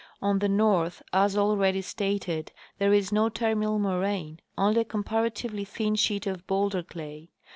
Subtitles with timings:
[0.19, 5.93] On the north, as already stated, there is no terminal moraine— only a comparatively thin
[5.93, 7.29] sheet of boAvlder clay.